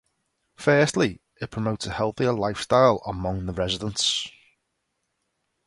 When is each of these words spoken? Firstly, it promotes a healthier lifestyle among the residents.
Firstly, 0.55 1.21
it 1.39 1.51
promotes 1.51 1.85
a 1.85 1.91
healthier 1.93 2.33
lifestyle 2.33 3.03
among 3.05 3.45
the 3.45 3.53
residents. 3.53 4.27